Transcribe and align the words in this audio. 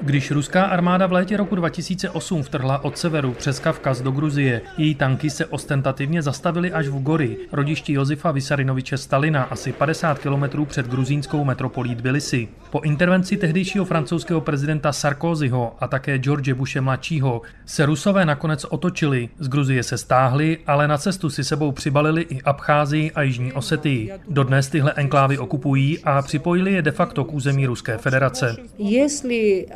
Když 0.00 0.30
ruská 0.30 0.64
armáda 0.64 1.06
v 1.06 1.12
létě 1.12 1.36
roku 1.36 1.54
2008 1.54 2.42
vtrhla 2.42 2.84
od 2.84 2.98
severu 2.98 3.32
přes 3.32 3.60
Kavkaz 3.60 4.00
do 4.00 4.10
Gruzie, 4.10 4.62
její 4.78 4.94
tanky 4.94 5.30
se 5.30 5.46
ostentativně 5.46 6.22
zastavily 6.22 6.72
až 6.72 6.88
v 6.88 7.02
Gori, 7.02 7.36
rodišti 7.52 7.92
Josefa 7.92 8.30
Vysarinoviče 8.30 8.98
Stalina, 8.98 9.42
asi 9.42 9.72
50 9.72 10.18
kilometrů 10.18 10.64
před 10.64 10.86
gruzínskou 10.86 11.44
metropolí 11.44 11.94
Tbilisi. 11.94 12.48
Po 12.70 12.80
intervenci 12.80 13.36
tehdejšího 13.36 13.84
francouzského 13.84 14.40
prezidenta 14.40 14.92
Sarkozyho 14.92 15.76
a 15.80 15.88
také 15.88 16.18
George 16.18 16.52
Bushe 16.52 16.80
mladšího 16.80 17.42
se 17.66 17.86
Rusové 17.86 18.26
nakonec 18.26 18.64
otočili, 18.64 19.28
z 19.38 19.48
Gruzie 19.48 19.82
se 19.82 19.98
stáhli, 19.98 20.58
ale 20.66 20.88
na 20.88 20.98
cestu 20.98 21.30
si 21.30 21.44
sebou 21.44 21.72
přibalili 21.72 22.22
i 22.22 22.42
Abcházii 22.42 23.12
a 23.12 23.22
Jižní 23.22 23.52
Osetii. 23.52 24.12
Dodnes 24.28 24.68
tyhle 24.68 24.92
enklávy 24.96 25.38
okupují 25.38 25.98
a 26.04 26.22
připojili 26.22 26.72
je 26.72 26.82
de 26.82 26.90
facto 26.90 27.24
k 27.24 27.32
území 27.32 27.66
Ruské 27.66 27.98
federace. 27.98 28.56
Jestli 28.78 29.66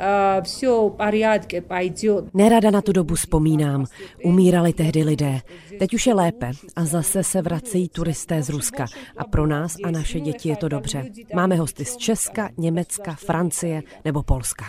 Nerada 2.33 2.71
na 2.71 2.81
tu 2.81 2.91
dobu 2.91 3.15
vzpomínám. 3.15 3.85
Umírali 4.23 4.73
tehdy 4.73 5.03
lidé. 5.03 5.39
Teď 5.79 5.93
už 5.93 6.07
je 6.07 6.13
lépe 6.13 6.51
a 6.75 6.85
zase 6.85 7.23
se 7.23 7.41
vracejí 7.41 7.89
turisté 7.89 8.43
z 8.43 8.49
Ruska. 8.49 8.85
A 9.17 9.23
pro 9.23 9.47
nás 9.47 9.75
a 9.83 9.91
naše 9.91 10.19
děti 10.19 10.49
je 10.49 10.55
to 10.55 10.67
dobře. 10.67 11.05
Máme 11.35 11.55
hosty 11.55 11.85
z 11.85 11.97
Česka, 11.97 12.49
Německa, 12.57 13.15
Francie 13.15 13.83
nebo 14.05 14.23
Polska. 14.23 14.65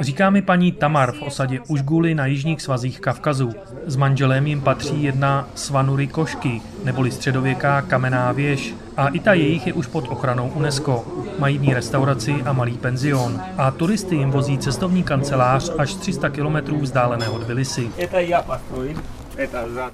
Říká 0.00 0.30
mi 0.30 0.42
paní 0.42 0.72
Tamar 0.72 1.12
v 1.12 1.22
osadě 1.22 1.60
Užguly 1.68 2.14
na 2.14 2.26
jižních 2.26 2.62
svazích 2.62 3.00
Kavkazu. 3.00 3.50
S 3.86 3.96
manželem 3.96 4.46
jim 4.46 4.60
patří 4.60 5.02
jedna 5.02 5.48
Svanury 5.54 6.06
Košky, 6.06 6.62
neboli 6.84 7.10
středověká 7.10 7.82
kamenná 7.82 8.32
věž 8.32 8.74
a 8.96 9.08
i 9.08 9.20
ta 9.20 9.34
jejich 9.34 9.66
je 9.66 9.72
už 9.72 9.86
pod 9.86 10.08
ochranou 10.08 10.48
UNESCO. 10.48 11.04
Mají 11.38 11.58
v 11.58 11.62
ní 11.62 11.74
restauraci 11.74 12.32
a 12.32 12.52
malý 12.52 12.78
penzion. 12.78 13.42
A 13.56 13.70
turisty 13.70 14.14
jim 14.16 14.30
vozí 14.30 14.58
cestovní 14.58 15.02
kancelář 15.02 15.70
až 15.78 15.94
300 15.94 16.30
kilometrů 16.30 16.80
vzdálené 16.80 17.28
od 17.28 17.44
Bilisi. 17.44 17.90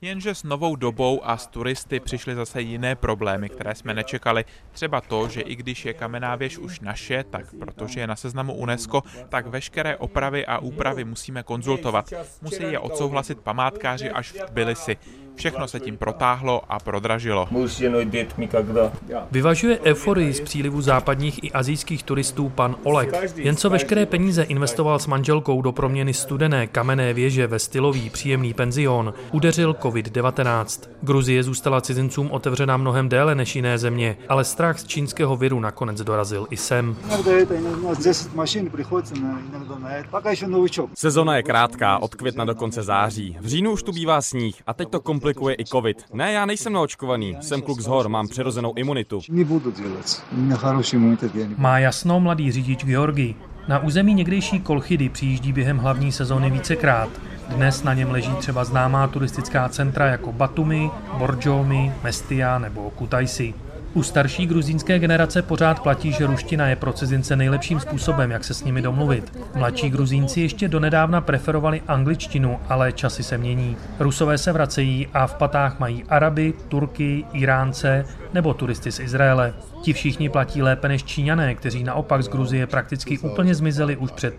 Jenže 0.02 0.34
s 0.34 0.42
novou 0.42 0.77
dobou 0.77 1.20
a 1.24 1.36
s 1.36 1.47
turisty 1.47 2.00
přišly 2.00 2.34
zase 2.34 2.61
jiné 2.61 2.94
problémy, 2.94 3.48
které 3.48 3.74
jsme 3.74 3.94
nečekali. 3.94 4.44
Třeba 4.72 5.00
to, 5.00 5.28
že 5.28 5.41
i 5.41 5.56
když 5.56 5.84
je 5.84 5.94
kamená 5.94 6.36
věž 6.36 6.58
už 6.58 6.80
naše, 6.80 7.24
tak 7.30 7.44
protože 7.58 8.00
je 8.00 8.06
na 8.06 8.17
seznamu 8.17 8.55
UNESCO, 8.55 9.02
tak 9.28 9.46
veškeré 9.46 9.96
opravy 9.96 10.46
a 10.46 10.58
úpravy 10.58 11.05
musíme 11.05 11.42
konzultovat. 11.42 12.12
Musí 12.42 12.62
je 12.62 12.78
odsouhlasit 12.78 13.39
památkáři 13.41 14.11
až 14.11 14.33
v 14.33 14.46
Tbilisi. 14.46 14.96
Všechno 15.41 15.69
se 15.69 15.80
tím 15.80 15.96
protáhlo 15.96 16.62
a 16.69 16.78
prodražilo. 16.78 17.48
Vyvažuje 19.30 19.80
euforii 19.84 20.33
z 20.33 20.41
přílivu 20.41 20.80
západních 20.80 21.44
i 21.44 21.52
azijských 21.52 22.02
turistů 22.02 22.48
pan 22.48 22.77
Oleg. 22.83 23.36
Jen 23.36 23.56
co 23.56 23.70
veškeré 23.70 24.06
peníze 24.06 24.42
investoval 24.42 24.98
s 24.98 25.06
manželkou 25.06 25.62
do 25.62 25.72
proměny 25.72 26.14
studené 26.14 26.66
kamenné 26.66 27.14
věže 27.14 27.46
ve 27.46 27.58
stylový 27.58 28.11
příjemný 28.11 28.55
penzion, 28.55 29.14
udeřil 29.33 29.72
COVID-19. 29.72 30.88
Gruzie 31.02 31.42
zůstala 31.42 31.80
cizincům 31.80 32.30
otevřená 32.30 32.77
mnohem 32.77 33.08
déle 33.08 33.34
než 33.34 33.56
jiné 33.56 33.78
země, 33.78 34.16
ale 34.28 34.44
strach 34.44 34.78
z 34.78 34.86
čínského 34.86 35.36
viru 35.36 35.61
nakonec 35.61 36.02
dorazil 36.02 36.46
i 36.50 36.56
sem. 36.56 36.96
Sezona 40.94 41.36
je 41.36 41.42
krátká, 41.42 41.98
od 41.98 42.14
května 42.14 42.44
do 42.44 42.55
konce 42.55 42.83
září. 42.83 43.36
V 43.41 43.46
říjnu 43.46 43.72
už 43.72 43.83
tu 43.83 43.92
bývá 43.92 44.22
sníh 44.22 44.62
a 44.66 44.74
teď 44.74 44.88
to 44.88 45.00
komplikuje 45.00 45.30
komplikuje 45.34 45.56
i 45.59 45.64
covid. 45.64 46.05
Ne, 46.12 46.33
já 46.33 46.47
nejsem 46.47 46.73
naočkovaný, 46.73 47.36
jsem 47.41 47.62
kluk 47.62 47.81
z 47.81 47.86
hor, 47.86 48.09
mám 48.09 48.28
přirozenou 48.28 48.73
imunitu. 48.77 49.20
Má 51.56 51.78
jasno 51.78 52.20
mladý 52.20 52.53
řidič 52.53 52.84
Georgi. 52.84 53.34
Na 53.69 53.78
území 53.78 54.14
někdejší 54.14 54.61
Kolchidy 54.61 55.08
přijíždí 55.08 55.53
během 55.53 55.78
hlavní 55.78 56.12
sezóny 56.12 56.51
vícekrát. 56.51 57.08
Dnes 57.48 57.83
na 57.83 57.95
něm 57.95 58.11
leží 58.11 58.33
třeba 58.33 58.64
známá 58.64 59.06
turistická 59.06 59.69
centra 59.69 60.07
jako 60.07 60.33
Batumi, 60.33 60.90
Borjomi, 61.19 61.92
Mestia 62.02 62.58
nebo 62.58 62.90
Kutaisi. 62.90 63.55
U 63.95 64.02
starší 64.02 64.46
gruzínské 64.46 64.98
generace 64.98 65.42
pořád 65.42 65.80
platí, 65.80 66.12
že 66.12 66.27
ruština 66.27 66.68
je 66.68 66.77
pro 66.77 66.92
cizince 66.92 67.36
nejlepším 67.36 67.80
způsobem, 67.80 68.30
jak 68.30 68.45
se 68.45 68.55
s 68.55 68.64
nimi 68.64 68.83
domluvit. 68.83 69.39
Mladší 69.55 69.90
gruzínci 69.90 70.40
ještě 70.40 70.68
donedávna 70.68 71.20
preferovali 71.20 71.83
angličtinu, 71.89 72.58
ale 72.68 72.92
časy 72.92 73.23
se 73.23 73.39
mění. 73.39 73.77
Rusové 73.98 74.39
se 74.39 74.52
vracejí 74.52 75.08
a 75.14 75.27
v 75.27 75.34
patách 75.34 75.78
mají 75.78 76.05
Araby, 76.05 76.55
Turky, 76.68 77.24
Iránce 77.33 78.05
nebo 78.35 78.55
turisty 78.55 78.92
z 78.92 79.01
Izraele. 79.01 79.55
Ti 79.83 79.92
všichni 79.92 80.29
platí 80.29 80.63
lépe 80.63 80.89
než 80.89 81.05
Číňané, 81.05 81.55
kteří 81.55 81.85
naopak 81.85 82.23
z 82.23 82.29
Gruzie 82.29 82.67
prakticky 82.67 83.18
úplně 83.18 83.55
zmizeli 83.55 83.96
už 83.96 84.11
před 84.11 84.35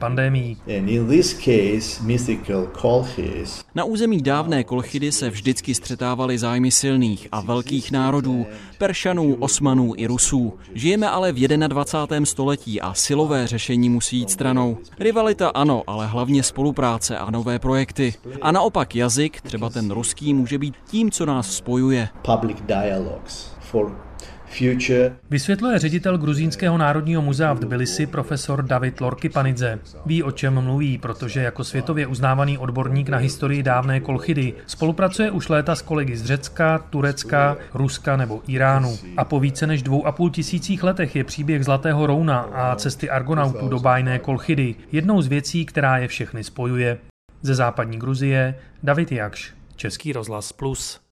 Kolchis 2.82 3.66
Na 3.76 3.84
území 3.84 4.22
dávné 4.22 4.64
Kolchidy 4.64 5.12
se 5.12 5.30
vždycky 5.30 5.76
střetávaly 5.76 6.38
zájmy 6.38 6.72
silných 6.72 7.28
a 7.32 7.42
velkých 7.42 7.92
národů, 7.92 8.46
Peršanů, 8.78 9.36
Osmanů 9.40 9.94
i 9.98 10.08
Rusů. 10.08 10.54
Žijeme 10.74 11.10
ale 11.10 11.32
v 11.32 11.48
21. 11.48 12.26
století 12.26 12.82
a 12.82 12.94
silové 12.94 13.48
řešení 13.48 13.90
musí 13.90 14.18
jít 14.18 14.32
stranou. 14.32 14.78
Rivalita 15.00 15.50
ano, 15.50 15.84
ale 15.88 16.08
hlavně 16.08 16.44
spolupráce 16.44 17.18
a 17.18 17.32
nové 17.32 17.60
projekty. 17.60 18.14
A 18.42 18.52
naopak 18.52 18.96
jazyk, 18.96 19.42
třeba 19.42 19.70
ten 19.70 19.92
ruský, 19.92 20.34
může 20.34 20.58
být 20.58 20.76
tím, 20.88 21.12
co 21.12 21.26
nás 21.26 21.56
spojuje. 21.56 22.10
public 22.22 22.58
dialogues 22.62 23.61
for 23.72 23.92
Vysvětluje 25.30 25.80
ředitel 25.80 26.18
Gruzínského 26.18 26.78
národního 26.78 27.22
muzea 27.22 27.54
v 27.54 27.60
Tbilisi 27.60 28.06
profesor 28.06 28.64
David 28.64 29.02
Lorkipanidze. 29.02 29.80
Ví, 30.06 30.24
o 30.24 30.32
čem 30.32 30.62
mluví, 30.62 30.98
protože 30.98 31.42
jako 31.42 31.64
světově 31.64 32.08
uznávaný 32.08 32.58
odborník 32.58 33.10
na 33.10 33.18
historii 33.18 33.64
dávné 33.64 34.00
Kolchidy 34.00 34.54
spolupracuje 34.68 35.32
už 35.32 35.50
léta 35.50 35.76
s 35.76 35.82
kolegy 35.82 36.18
z 36.18 36.26
Řecka, 36.26 36.78
Turecka, 36.78 37.58
Ruska 37.74 38.18
nebo 38.18 38.42
Iránu. 38.48 38.98
A 39.18 39.26
po 39.26 39.40
více 39.40 39.68
než 39.68 39.84
dvou 39.84 40.06
a 40.06 40.12
půl 40.12 40.30
tisících 40.30 40.84
letech 40.84 41.16
je 41.16 41.24
příběh 41.24 41.66
Zlatého 41.66 42.06
Rouna 42.06 42.40
a 42.40 42.76
cesty 42.76 43.10
Argonautů 43.10 43.68
do 43.68 43.80
bájné 43.80 44.20
Kolchidy 44.20 44.76
jednou 44.92 45.22
z 45.22 45.28
věcí, 45.28 45.66
která 45.66 45.98
je 45.98 46.08
všechny 46.08 46.44
spojuje. 46.44 46.98
Ze 47.42 47.56
západní 47.56 48.00
Gruzie 48.00 48.56
David 48.84 49.12
Jakš, 49.12 49.54
Český 49.76 50.14
rozhlas 50.14 50.52
Plus. 50.52 51.11